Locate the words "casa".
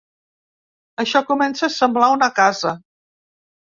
2.41-2.77